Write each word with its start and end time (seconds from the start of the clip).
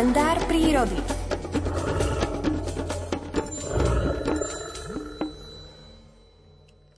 kalendár 0.00 0.40
prírody. 0.48 0.96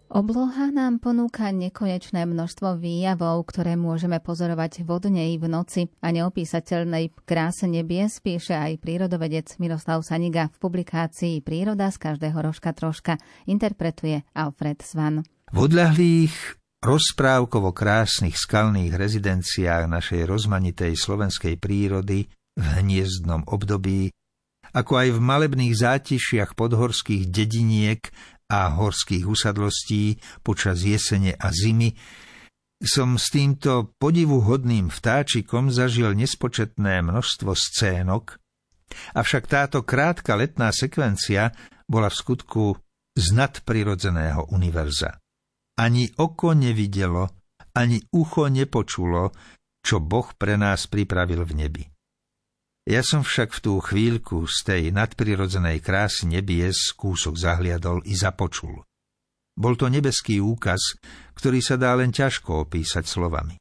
Obloha 0.07 0.71
nám 0.71 1.03
ponúka 1.03 1.51
nekonečné 1.51 2.23
množstvo 2.31 2.79
výjavov, 2.79 3.43
ktoré 3.51 3.75
môžeme 3.75 4.23
pozorovať 4.23 4.87
vodnej 4.87 5.35
v 5.35 5.51
noci 5.51 5.91
a 5.99 6.15
neopísateľnej 6.15 7.11
kráse 7.27 7.67
nebies, 7.67 8.23
píše 8.23 8.55
aj 8.55 8.79
prírodovedec 8.79 9.59
Miroslav 9.59 10.07
Saniga 10.07 10.47
v 10.55 10.63
publikácii 10.63 11.43
Príroda 11.43 11.91
z 11.91 11.99
každého 11.99 12.39
rožka 12.39 12.71
troška, 12.71 13.19
interpretuje 13.51 14.23
Alfred 14.31 14.79
Svan. 14.79 15.27
V 15.51 15.59
odľahlých 15.59 16.55
rozprávkovo 16.79 17.75
krásnych 17.75 18.39
skalných 18.39 18.95
rezidenciách 18.95 19.91
našej 19.91 20.23
rozmanitej 20.23 20.95
slovenskej 20.95 21.59
prírody 21.59 22.31
v 22.57 22.65
hniezdnom 22.81 23.49
období, 23.49 24.13
ako 24.73 24.93
aj 24.97 25.09
v 25.17 25.21
malebných 25.21 25.75
zátišiach 25.77 26.57
podhorských 26.57 27.29
dediniek 27.29 28.01
a 28.49 28.73
horských 28.73 29.25
usadlostí 29.29 30.21
počas 30.45 30.85
jesene 30.85 31.37
a 31.37 31.49
zimy, 31.53 31.97
som 32.83 33.15
s 33.15 33.31
týmto 33.31 33.95
podivuhodným 34.03 34.91
vtáčikom 34.91 35.71
zažil 35.71 36.19
nespočetné 36.19 37.01
množstvo 37.07 37.55
scénok, 37.55 38.43
avšak 39.15 39.47
táto 39.47 39.87
krátka 39.87 40.35
letná 40.35 40.75
sekvencia 40.75 41.55
bola 41.87 42.11
v 42.11 42.19
skutku 42.19 42.65
z 43.15 43.27
nadprirodzeného 43.39 44.51
univerza. 44.51 45.21
Ani 45.79 46.11
oko 46.21 46.53
nevidelo, 46.53 47.31
ani 47.73 48.03
ucho 48.13 48.51
nepočulo, 48.51 49.33
čo 49.81 50.03
Boh 50.03 50.29
pre 50.37 50.59
nás 50.59 50.91
pripravil 50.91 51.47
v 51.49 51.53
nebi. 51.57 51.85
Ja 52.83 53.07
som 53.07 53.23
však 53.23 53.55
v 53.55 53.61
tú 53.63 53.73
chvíľku 53.79 54.51
z 54.51 54.59
tej 54.67 54.83
nadprirodzenej 54.91 55.79
krásy 55.79 56.27
nebies 56.27 56.91
kúsok 56.99 57.39
zahliadol 57.39 58.03
i 58.03 58.19
započul. 58.19 58.83
Bol 59.55 59.79
to 59.79 59.87
nebeský 59.87 60.43
úkaz, 60.43 60.99
ktorý 61.39 61.63
sa 61.63 61.79
dá 61.79 61.95
len 61.95 62.11
ťažko 62.11 62.67
opísať 62.67 63.07
slovami. 63.07 63.55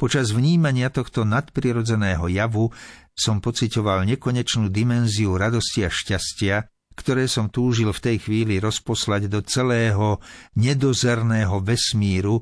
Počas 0.00 0.32
vnímania 0.32 0.88
tohto 0.88 1.28
nadprirodzeného 1.28 2.32
javu 2.32 2.72
som 3.12 3.44
pocitoval 3.44 4.08
nekonečnú 4.08 4.72
dimenziu 4.72 5.36
radosti 5.36 5.84
a 5.84 5.92
šťastia, 5.92 6.64
ktoré 6.96 7.28
som 7.28 7.52
túžil 7.52 7.92
v 7.92 8.00
tej 8.00 8.16
chvíli 8.24 8.56
rozposlať 8.56 9.28
do 9.28 9.44
celého 9.44 10.16
nedozerného 10.56 11.60
vesmíru, 11.60 12.40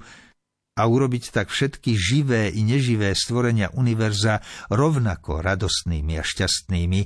a 0.74 0.82
urobiť 0.84 1.30
tak 1.30 1.54
všetky 1.54 1.94
živé 1.94 2.50
i 2.50 2.66
neživé 2.66 3.14
stvorenia 3.14 3.70
univerza 3.78 4.42
rovnako 4.70 5.38
radostnými 5.38 6.18
a 6.18 6.22
šťastnými, 6.26 7.00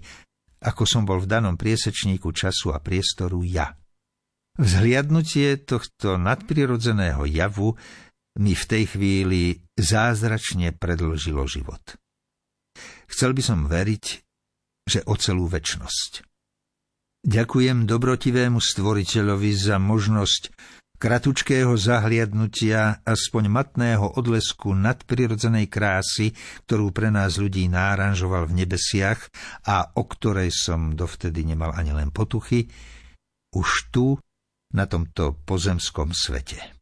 ako 0.64 0.82
som 0.88 1.04
bol 1.04 1.20
v 1.22 1.30
danom 1.30 1.54
priesečníku 1.54 2.32
času 2.32 2.72
a 2.74 2.80
priestoru 2.80 3.44
ja. 3.44 3.76
Vzhliadnutie 4.58 5.62
tohto 5.62 6.18
nadprirodzeného 6.18 7.22
javu 7.30 7.78
mi 8.42 8.58
v 8.58 8.64
tej 8.66 8.84
chvíli 8.90 9.62
zázračne 9.78 10.74
predlžilo 10.74 11.46
život. 11.46 11.94
Chcel 13.06 13.38
by 13.38 13.42
som 13.42 13.70
veriť, 13.70 14.04
že 14.88 15.04
o 15.06 15.14
celú 15.14 15.46
väčnosť. 15.46 16.26
Ďakujem 17.22 17.86
dobrotivému 17.86 18.62
stvoriteľovi 18.62 19.52
za 19.52 19.76
možnosť 19.76 20.42
kratučkého 20.98 21.74
zahliadnutia, 21.78 23.02
aspoň 23.06 23.50
matného 23.50 24.18
odlesku 24.18 24.74
nadprirodzenej 24.74 25.70
krásy, 25.70 26.34
ktorú 26.66 26.90
pre 26.90 27.08
nás 27.08 27.38
ľudí 27.38 27.70
náranžoval 27.70 28.50
v 28.50 28.66
nebesiach 28.66 29.30
a 29.66 29.94
o 29.94 30.02
ktorej 30.04 30.50
som 30.52 30.94
dovtedy 30.98 31.46
nemal 31.46 31.72
ani 31.74 31.94
len 31.94 32.10
potuchy, 32.10 32.66
už 33.54 33.94
tu, 33.94 34.18
na 34.68 34.84
tomto 34.84 35.32
pozemskom 35.48 36.12
svete. 36.12 36.77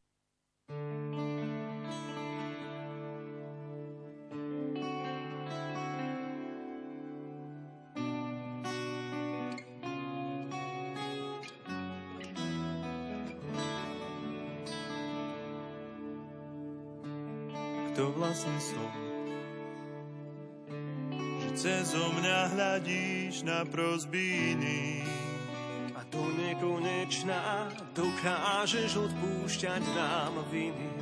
To 17.96 18.12
vlastne 18.12 18.52
som. 18.60 18.92
Že 21.16 21.48
cez 21.56 21.96
mňa 21.96 22.52
hľadíš 22.52 23.48
na 23.48 23.64
prozbíny. 23.64 25.00
A 25.96 26.04
do 26.12 26.28
nekonečná 26.36 27.72
dokážeš 27.96 29.00
odpúšťať 29.00 29.80
nám 29.96 30.44
viny. 30.52 30.92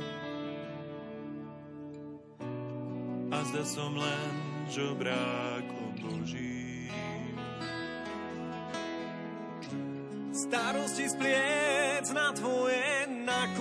A 3.27 3.37
zda 3.51 3.63
som 3.67 3.91
len 3.91 4.31
žobrákom 4.71 5.91
Božím. 5.99 7.35
Starosti 10.31 11.11
spliec 11.11 12.07
na 12.15 12.31
tvoje 12.31 13.03
na 13.27 13.51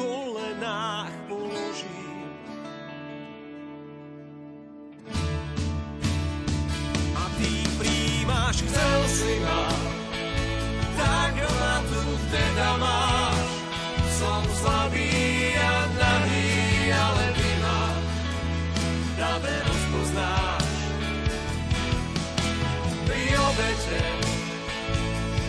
dáve 19.34 19.50
rozpoznáš. 19.66 20.66
Pri 23.02 23.24
obete, 23.34 24.02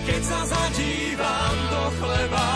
keď 0.09 0.21
sa 0.25 0.41
zadívam 0.49 1.57
do 1.69 1.83
chleba, 2.01 2.49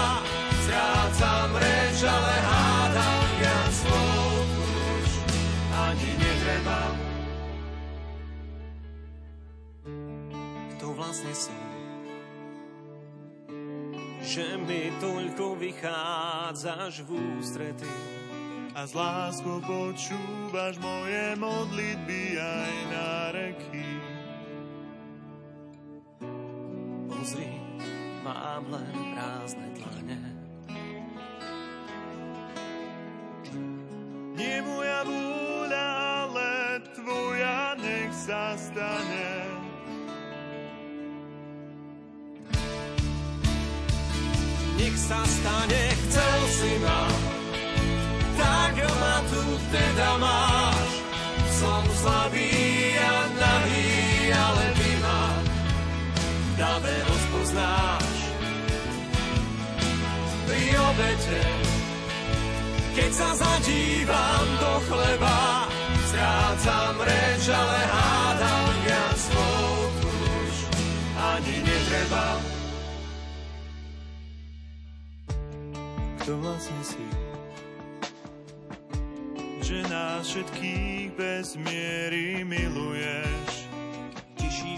strácam 0.66 1.50
reč, 1.54 1.98
ale 2.02 2.34
hádam 2.34 3.26
viac 3.38 3.74
slov 3.78 4.34
už 4.74 5.10
ani 5.70 6.10
netreba. 6.18 6.82
vlastne 11.00 11.32
som. 11.32 11.62
Že 14.20 14.46
mi 14.68 14.92
toľko 15.00 15.56
vychádzaš 15.58 17.08
v 17.08 17.10
ústrety. 17.40 18.29
A 18.76 18.86
z 18.86 18.94
láskou 18.94 19.58
počúvaš 19.66 20.78
moje 20.78 21.36
modlitby 21.42 22.22
aj 22.38 22.74
na 22.94 23.12
reky. 23.34 23.90
Pozri, 27.10 27.50
mám 28.22 28.70
len 28.70 28.94
prázdne 29.14 29.68
dlane. 29.78 30.22
Nie 34.38 34.62
moja 34.64 35.02
vôľa, 35.04 35.88
ale 36.24 36.50
tvoja 36.94 37.74
nech 37.82 38.14
sa 38.14 38.54
stane. 38.56 39.60
nech 44.80 44.96
sa 44.96 45.22
stane, 45.28 45.82
chcel 46.08 46.40
si 46.50 46.72
ma, 46.80 47.29
rozpoznáš. 57.60 58.18
Pri 60.48 60.64
obete, 60.80 61.42
keď 62.96 63.12
sa 63.14 63.30
zadívam 63.36 64.48
do 64.60 64.74
chleba, 64.90 65.40
strácam 66.10 66.96
reč, 67.04 67.44
ale 67.52 67.80
hádam 67.86 68.68
viac 68.88 69.18
slov 69.18 69.78
už 70.08 70.56
ani 71.20 71.56
netreba. 71.64 72.28
kto 76.20 76.38
vlastne 76.46 76.82
si. 76.86 77.06
Že 79.66 79.82
nás 79.90 80.30
všetkých 80.30 81.18
bez 81.18 81.58
miery 81.58 82.46
miluješ. 82.46 83.69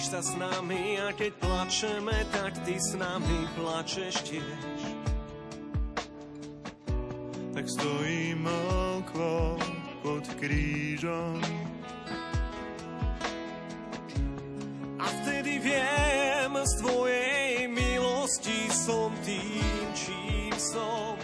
Modlíš 0.01 0.17
sa 0.17 0.25
s 0.25 0.33
nami 0.33 0.97
a 0.97 1.13
keď 1.13 1.31
plačeme, 1.37 2.17
tak 2.33 2.57
ty 2.65 2.73
s 2.73 2.97
nami 2.97 3.45
plačeš 3.53 4.25
tiež. 4.25 4.81
Tak 7.53 7.65
stojím 7.69 8.49
okolo 8.97 9.61
pod 10.01 10.25
krížom 10.41 11.37
a 14.97 15.05
vtedy 15.21 15.61
viem 15.69 16.49
z 16.49 16.73
tvojej 16.81 17.69
milosti 17.69 18.73
som 18.73 19.13
tým, 19.21 19.85
čím 19.93 20.49
som. 20.57 21.20